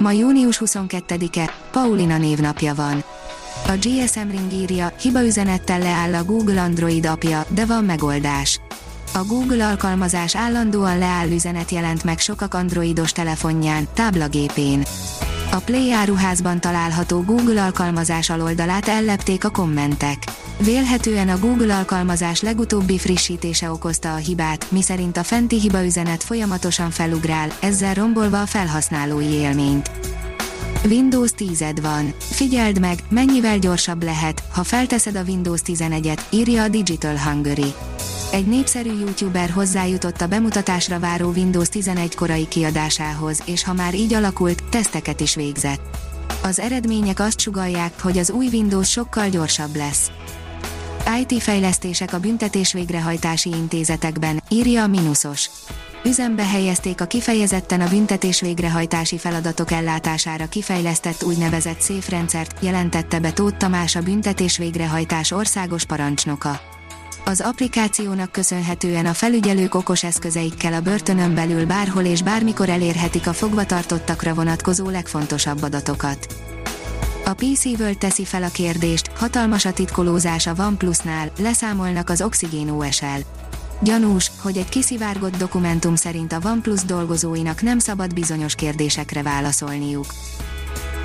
Ma 0.00 0.12
június 0.12 0.60
22-e, 0.64 1.50
Paulina 1.70 2.18
névnapja 2.18 2.74
van. 2.74 3.04
A 3.66 3.72
GSM 3.72 4.30
Ring 4.30 4.52
írja, 4.52 4.92
hibaüzenettel 5.00 5.78
leáll 5.78 6.14
a 6.14 6.24
Google 6.24 6.60
Android 6.60 7.06
apja, 7.06 7.44
de 7.48 7.66
van 7.66 7.84
megoldás. 7.84 8.60
A 9.14 9.24
Google 9.24 9.66
alkalmazás 9.66 10.36
állandóan 10.36 10.98
leáll 10.98 11.30
üzenet 11.30 11.70
jelent 11.70 12.04
meg 12.04 12.18
sokak 12.18 12.54
androidos 12.54 13.12
telefonján, 13.12 13.88
táblagépén. 13.94 14.82
A 15.50 15.56
Play 15.56 15.92
áruházban 15.92 16.60
található 16.60 17.22
Google 17.22 17.62
alkalmazás 17.62 18.30
aloldalát 18.30 18.88
ellepték 18.88 19.44
a 19.44 19.50
kommentek. 19.50 20.18
Vélhetően 20.64 21.28
a 21.28 21.38
Google 21.38 21.76
alkalmazás 21.76 22.40
legutóbbi 22.40 22.98
frissítése 22.98 23.70
okozta 23.70 24.14
a 24.14 24.16
hibát, 24.16 24.70
miszerint 24.70 25.16
a 25.16 25.22
fenti 25.22 25.60
hibaüzenet 25.60 26.22
folyamatosan 26.22 26.90
felugrál, 26.90 27.52
ezzel 27.60 27.94
rombolva 27.94 28.40
a 28.40 28.46
felhasználói 28.46 29.24
élményt. 29.24 29.90
Windows 30.84 31.30
10 31.30 31.64
van. 31.82 32.14
Figyeld 32.18 32.80
meg, 32.80 32.98
mennyivel 33.08 33.58
gyorsabb 33.58 34.02
lehet, 34.02 34.42
ha 34.52 34.64
felteszed 34.64 35.16
a 35.16 35.22
Windows 35.22 35.60
11-et, 35.66 36.20
írja 36.30 36.62
a 36.62 36.68
Digital 36.68 37.18
Hungary. 37.18 37.72
Egy 38.32 38.46
népszerű 38.46 38.98
youtuber 38.98 39.50
hozzájutott 39.50 40.20
a 40.20 40.26
bemutatásra 40.26 40.98
váró 40.98 41.30
Windows 41.30 41.68
11 41.68 42.14
korai 42.14 42.48
kiadásához, 42.48 43.42
és 43.44 43.64
ha 43.64 43.72
már 43.72 43.94
így 43.94 44.14
alakult, 44.14 44.62
teszteket 44.70 45.20
is 45.20 45.34
végzett. 45.34 45.80
Az 46.42 46.58
eredmények 46.58 47.20
azt 47.20 47.40
sugalják, 47.40 48.00
hogy 48.00 48.18
az 48.18 48.30
új 48.30 48.46
Windows 48.52 48.90
sokkal 48.90 49.28
gyorsabb 49.28 49.76
lesz. 49.76 50.10
IT 51.18 51.42
fejlesztések 51.42 52.12
a 52.12 52.18
büntetés 52.18 52.72
végrehajtási 52.72 53.50
intézetekben, 53.50 54.42
írja 54.48 54.82
a 54.82 54.86
Minusos. 54.86 55.50
Üzembe 56.04 56.46
helyezték 56.46 57.00
a 57.00 57.04
kifejezetten 57.04 57.80
a 57.80 57.88
büntetés 57.88 58.40
végrehajtási 58.40 59.18
feladatok 59.18 59.70
ellátására 59.70 60.46
kifejlesztett 60.46 61.22
úgynevezett 61.22 61.80
SZÉF 61.80 62.08
rendszert, 62.08 62.62
jelentette 62.62 63.18
be 63.18 63.32
Tóth 63.32 63.56
Tamás 63.56 63.96
a 63.96 64.00
büntetés 64.00 64.56
végrehajtás 64.56 65.30
országos 65.30 65.84
parancsnoka. 65.84 66.60
Az 67.24 67.40
applikációnak 67.40 68.32
köszönhetően 68.32 69.06
a 69.06 69.12
felügyelők 69.12 69.74
okos 69.74 70.04
eszközeikkel 70.04 70.72
a 70.72 70.80
börtönön 70.80 71.34
belül 71.34 71.66
bárhol 71.66 72.04
és 72.04 72.22
bármikor 72.22 72.68
elérhetik 72.68 73.26
a 73.26 73.32
fogvatartottakra 73.32 74.34
vonatkozó 74.34 74.88
legfontosabb 74.88 75.62
adatokat. 75.62 76.26
A 77.30 77.34
PC 77.34 77.64
World 77.64 77.98
teszi 77.98 78.24
fel 78.24 78.42
a 78.42 78.48
kérdést, 78.48 79.10
hatalmas 79.16 79.64
a 79.64 79.72
titkolózás 79.72 80.46
a 80.46 80.54
OnePlus-nál, 80.58 81.30
leszámolnak 81.38 82.10
az 82.10 82.22
Oxygen 82.22 82.68
OS-el. 82.68 83.20
Gyanús, 83.80 84.30
hogy 84.40 84.56
egy 84.56 84.68
kiszivárgott 84.68 85.36
dokumentum 85.36 85.94
szerint 85.94 86.32
a 86.32 86.40
OnePlus 86.44 86.84
dolgozóinak 86.84 87.62
nem 87.62 87.78
szabad 87.78 88.14
bizonyos 88.14 88.54
kérdésekre 88.54 89.22
válaszolniuk. 89.22 90.06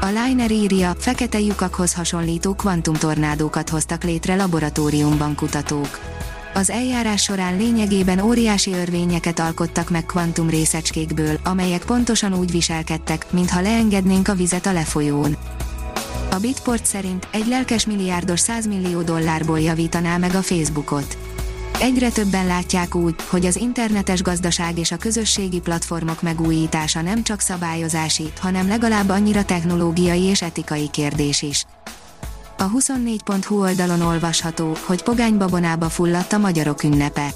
A 0.00 0.06
Liner 0.06 0.50
írja, 0.50 0.94
fekete 0.98 1.40
lyukakhoz 1.40 1.94
hasonlító 1.94 2.54
kvantumtornádókat 2.54 3.68
hoztak 3.68 4.04
létre 4.04 4.36
laboratóriumban 4.36 5.34
kutatók. 5.34 5.98
Az 6.54 6.70
eljárás 6.70 7.22
során 7.22 7.56
lényegében 7.56 8.20
óriási 8.20 8.72
örvényeket 8.72 9.38
alkottak 9.38 9.90
meg 9.90 10.06
kvantum 10.06 10.48
részecskékből, 10.48 11.38
amelyek 11.44 11.84
pontosan 11.84 12.34
úgy 12.34 12.50
viselkedtek, 12.50 13.26
mintha 13.32 13.60
leengednénk 13.60 14.28
a 14.28 14.34
vizet 14.34 14.66
a 14.66 14.72
lefolyón. 14.72 15.36
A 16.34 16.38
Bitport 16.40 16.86
szerint 16.86 17.28
egy 17.30 17.46
lelkes 17.46 17.86
milliárdos 17.86 18.40
100 18.40 18.66
millió 18.66 19.02
dollárból 19.02 19.60
javítaná 19.60 20.16
meg 20.16 20.34
a 20.34 20.42
Facebookot. 20.42 21.16
Egyre 21.80 22.10
többen 22.10 22.46
látják 22.46 22.94
úgy, 22.94 23.14
hogy 23.28 23.46
az 23.46 23.56
internetes 23.56 24.22
gazdaság 24.22 24.78
és 24.78 24.92
a 24.92 24.96
közösségi 24.96 25.60
platformok 25.60 26.22
megújítása 26.22 27.00
nem 27.02 27.22
csak 27.22 27.40
szabályozási, 27.40 28.32
hanem 28.40 28.68
legalább 28.68 29.08
annyira 29.08 29.44
technológiai 29.44 30.22
és 30.22 30.42
etikai 30.42 30.90
kérdés 30.90 31.42
is. 31.42 31.64
A 32.58 32.70
24.hu 32.70 33.60
oldalon 33.60 34.00
olvasható, 34.00 34.76
hogy 34.86 35.02
pogány 35.02 35.36
babonába 35.36 35.88
fulladt 35.88 36.32
a 36.32 36.38
magyarok 36.38 36.82
ünnepe. 36.82 37.34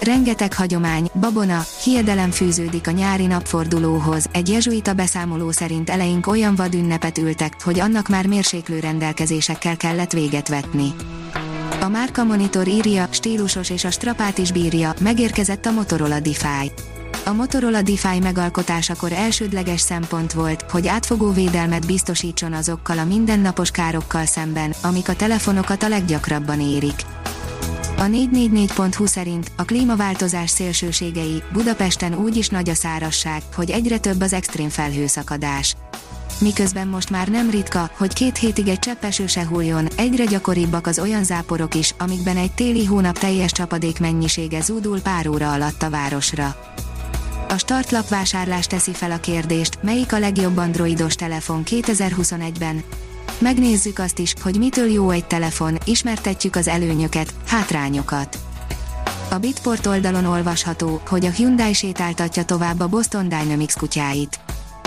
Rengeteg 0.00 0.52
hagyomány, 0.52 1.10
babona, 1.20 1.64
hiedelem 1.82 2.30
fűződik 2.30 2.86
a 2.86 2.90
nyári 2.90 3.26
napfordulóhoz, 3.26 4.26
egy 4.32 4.48
jezsuita 4.48 4.92
beszámoló 4.92 5.50
szerint 5.50 5.90
eleink 5.90 6.26
olyan 6.26 6.54
vadünnepet 6.54 7.18
ültek, 7.18 7.62
hogy 7.62 7.80
annak 7.80 8.08
már 8.08 8.26
mérséklő 8.26 8.78
rendelkezésekkel 8.78 9.76
kellett 9.76 10.12
véget 10.12 10.48
vetni. 10.48 10.94
A 11.80 11.88
Márka 11.88 12.24
Monitor 12.24 12.68
írja, 12.68 13.06
stílusos 13.10 13.70
és 13.70 13.84
a 13.84 13.90
strapát 13.90 14.38
is 14.38 14.52
bírja, 14.52 14.94
megérkezett 15.00 15.66
a 15.66 15.70
Motorola 15.70 16.20
DeFi. 16.20 16.70
A 17.24 17.32
Motorola 17.32 17.82
DeFi 17.82 18.18
megalkotásakor 18.22 19.12
elsődleges 19.12 19.80
szempont 19.80 20.32
volt, 20.32 20.62
hogy 20.70 20.86
átfogó 20.86 21.32
védelmet 21.32 21.86
biztosítson 21.86 22.52
azokkal 22.52 22.98
a 22.98 23.04
mindennapos 23.04 23.70
károkkal 23.70 24.24
szemben, 24.24 24.72
amik 24.82 25.08
a 25.08 25.16
telefonokat 25.16 25.82
a 25.82 25.88
leggyakrabban 25.88 26.60
érik. 26.60 27.02
A 27.98 28.04
444.hu 28.04 29.06
szerint 29.06 29.52
a 29.56 29.64
klímaváltozás 29.64 30.50
szélsőségei 30.50 31.42
Budapesten 31.52 32.14
úgy 32.14 32.36
is 32.36 32.48
nagy 32.48 32.68
a 32.68 32.74
szárasság, 32.74 33.42
hogy 33.54 33.70
egyre 33.70 33.98
több 33.98 34.20
az 34.20 34.32
extrém 34.32 34.68
felhőszakadás 34.68 35.76
miközben 36.40 36.88
most 36.88 37.10
már 37.10 37.28
nem 37.28 37.50
ritka, 37.50 37.90
hogy 37.96 38.12
két 38.12 38.36
hétig 38.36 38.68
egy 38.68 38.78
cseppeső 38.78 39.26
se 39.26 39.46
hulljon, 39.46 39.88
egyre 39.96 40.24
gyakoribbak 40.24 40.86
az 40.86 40.98
olyan 40.98 41.24
záporok 41.24 41.74
is, 41.74 41.94
amikben 41.98 42.36
egy 42.36 42.52
téli 42.52 42.84
hónap 42.84 43.18
teljes 43.18 43.52
csapadék 43.52 44.00
mennyisége 44.00 44.60
zúdul 44.60 45.00
pár 45.00 45.28
óra 45.28 45.52
alatt 45.52 45.82
a 45.82 45.90
városra. 45.90 46.56
A 47.48 47.58
startlap 47.58 48.08
vásárlás 48.08 48.66
teszi 48.66 48.92
fel 48.92 49.10
a 49.10 49.20
kérdést, 49.20 49.78
melyik 49.82 50.12
a 50.12 50.18
legjobb 50.18 50.56
androidos 50.56 51.14
telefon 51.14 51.62
2021-ben. 51.64 52.82
Megnézzük 53.40 53.98
azt 53.98 54.18
is, 54.18 54.34
hogy 54.42 54.58
mitől 54.58 54.90
jó 54.90 55.10
egy 55.10 55.26
telefon, 55.26 55.78
ismertetjük 55.84 56.56
az 56.56 56.68
előnyöket, 56.68 57.34
hátrányokat. 57.46 58.38
A 59.30 59.38
Bitport 59.38 59.86
oldalon 59.86 60.24
olvasható, 60.24 61.00
hogy 61.08 61.26
a 61.26 61.30
Hyundai 61.30 61.72
sétáltatja 61.72 62.44
tovább 62.44 62.80
a 62.80 62.88
Boston 62.88 63.28
Dynamics 63.28 63.76
kutyáit. 63.76 64.40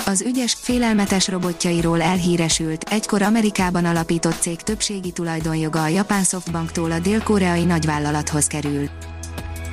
Az 0.06 0.22
ügyes, 0.22 0.57
félelmetes 0.59 1.28
robotjairól 1.28 2.01
elhíresült, 2.01 2.84
egykor 2.90 3.22
Amerikában 3.22 3.85
alapított 3.85 4.40
cég 4.40 4.61
többségi 4.61 5.11
tulajdonjoga 5.11 5.81
a 5.81 5.88
Japán 5.88 6.23
Softbanktól 6.23 6.91
a 6.91 7.00
dél-koreai 7.00 7.63
nagyvállalathoz 7.63 8.47
kerül. 8.47 8.90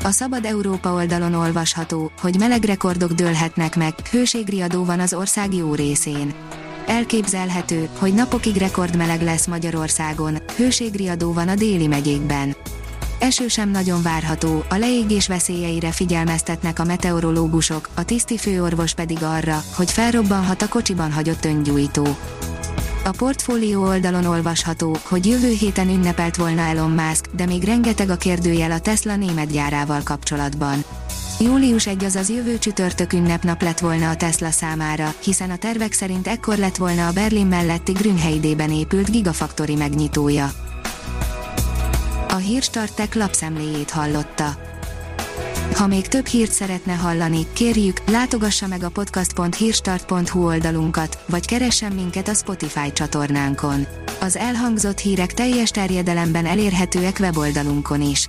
A 0.02 0.10
Szabad 0.10 0.44
Európa 0.44 0.92
oldalon 0.92 1.34
olvasható, 1.34 2.10
hogy 2.20 2.38
meleg 2.38 2.64
rekordok 2.64 3.12
dőlhetnek 3.12 3.76
meg, 3.76 3.94
hőségriadó 4.10 4.84
van 4.84 5.00
az 5.00 5.14
ország 5.14 5.54
jó 5.54 5.74
részén. 5.74 6.34
Elképzelhető, 6.88 7.88
hogy 7.98 8.14
napokig 8.14 8.56
rekordmeleg 8.56 9.22
lesz 9.22 9.46
Magyarországon, 9.46 10.38
hőségriadó 10.56 11.32
van 11.32 11.48
a 11.48 11.54
déli 11.54 11.86
megyékben. 11.86 12.56
Eső 13.18 13.48
sem 13.48 13.70
nagyon 13.70 14.02
várható, 14.02 14.64
a 14.68 14.76
leégés 14.76 15.26
veszélyeire 15.28 15.90
figyelmeztetnek 15.90 16.78
a 16.78 16.84
meteorológusok, 16.84 17.88
a 17.94 18.04
tiszti 18.04 18.38
főorvos 18.38 18.94
pedig 18.94 19.22
arra, 19.22 19.62
hogy 19.74 19.90
felrobbanhat 19.90 20.62
a 20.62 20.68
kocsiban 20.68 21.12
hagyott 21.12 21.44
öngyújtó. 21.44 22.06
A 23.04 23.10
portfólió 23.10 23.82
oldalon 23.82 24.24
olvasható, 24.24 24.96
hogy 25.02 25.26
jövő 25.26 25.50
héten 25.50 25.88
ünnepelt 25.88 26.36
volna 26.36 26.60
Elon 26.60 26.90
Musk, 26.90 27.26
de 27.36 27.46
még 27.46 27.64
rengeteg 27.64 28.10
a 28.10 28.16
kérdőjel 28.16 28.70
a 28.70 28.80
Tesla 28.80 29.16
német 29.16 29.50
gyárával 29.50 30.00
kapcsolatban. 30.04 30.84
Július 31.40 31.86
1 31.86 32.04
azaz 32.04 32.30
jövő 32.30 32.58
csütörtök 32.58 33.12
ünnepnap 33.12 33.62
lett 33.62 33.78
volna 33.78 34.10
a 34.10 34.16
Tesla 34.16 34.50
számára, 34.50 35.14
hiszen 35.22 35.50
a 35.50 35.56
tervek 35.56 35.92
szerint 35.92 36.26
ekkor 36.26 36.56
lett 36.56 36.76
volna 36.76 37.06
a 37.06 37.12
Berlin 37.12 37.46
melletti 37.46 37.92
Grünheidében 37.92 38.72
épült 38.72 39.10
Gigafactory 39.10 39.74
megnyitója. 39.74 40.50
A 42.28 42.34
Hírstartek 42.34 43.14
lapszemléjét 43.14 43.90
hallotta. 43.90 44.56
Ha 45.74 45.86
még 45.86 46.08
több 46.08 46.26
hírt 46.26 46.52
szeretne 46.52 46.92
hallani, 46.92 47.46
kérjük, 47.52 48.02
látogassa 48.10 48.66
meg 48.66 48.82
a 48.82 48.88
podcast.hírstart.hu 48.88 50.46
oldalunkat, 50.46 51.18
vagy 51.28 51.46
keressen 51.46 51.92
minket 51.92 52.28
a 52.28 52.34
Spotify 52.34 52.92
csatornánkon. 52.92 53.86
Az 54.20 54.36
elhangzott 54.36 54.98
hírek 54.98 55.34
teljes 55.34 55.70
terjedelemben 55.70 56.46
elérhetőek 56.46 57.16
weboldalunkon 57.20 58.02
is. 58.02 58.28